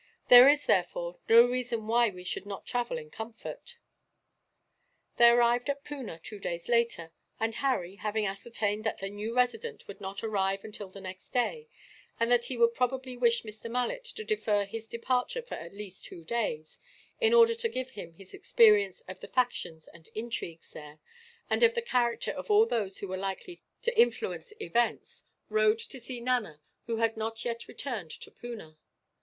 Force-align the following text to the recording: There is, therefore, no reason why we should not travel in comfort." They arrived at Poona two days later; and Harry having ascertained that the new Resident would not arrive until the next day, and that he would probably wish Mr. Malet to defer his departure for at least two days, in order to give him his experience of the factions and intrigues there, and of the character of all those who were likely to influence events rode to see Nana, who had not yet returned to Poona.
There 0.29 0.49
is, 0.49 0.65
therefore, 0.65 1.19
no 1.29 1.45
reason 1.47 1.85
why 1.85 2.09
we 2.09 2.23
should 2.23 2.47
not 2.47 2.65
travel 2.65 2.97
in 2.97 3.11
comfort." 3.11 3.77
They 5.17 5.29
arrived 5.29 5.69
at 5.69 5.83
Poona 5.83 6.17
two 6.17 6.39
days 6.39 6.67
later; 6.67 7.11
and 7.39 7.53
Harry 7.53 7.97
having 7.97 8.25
ascertained 8.25 8.83
that 8.83 8.97
the 8.97 9.11
new 9.11 9.35
Resident 9.35 9.87
would 9.87 10.01
not 10.01 10.23
arrive 10.23 10.63
until 10.63 10.89
the 10.89 11.01
next 11.01 11.29
day, 11.29 11.67
and 12.19 12.31
that 12.31 12.45
he 12.45 12.57
would 12.57 12.73
probably 12.73 13.15
wish 13.15 13.43
Mr. 13.43 13.69
Malet 13.69 14.03
to 14.05 14.23
defer 14.23 14.65
his 14.65 14.87
departure 14.87 15.43
for 15.43 15.53
at 15.53 15.71
least 15.71 16.03
two 16.03 16.23
days, 16.23 16.79
in 17.19 17.31
order 17.31 17.53
to 17.53 17.69
give 17.69 17.91
him 17.91 18.13
his 18.15 18.33
experience 18.33 19.01
of 19.01 19.19
the 19.19 19.27
factions 19.27 19.87
and 19.87 20.07
intrigues 20.15 20.71
there, 20.71 20.97
and 21.47 21.61
of 21.61 21.75
the 21.75 21.81
character 21.83 22.31
of 22.31 22.49
all 22.49 22.65
those 22.65 22.97
who 22.97 23.07
were 23.07 23.17
likely 23.17 23.59
to 23.83 23.95
influence 23.95 24.51
events 24.59 25.25
rode 25.47 25.77
to 25.77 25.99
see 25.99 26.19
Nana, 26.19 26.59
who 26.87 26.95
had 26.97 27.17
not 27.17 27.45
yet 27.45 27.67
returned 27.67 28.09
to 28.21 28.31
Poona. 28.31 28.77